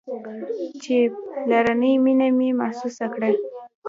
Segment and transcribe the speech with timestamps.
[0.83, 0.95] چې
[1.33, 3.29] پلرنۍ مينه مې محسوسه کړه.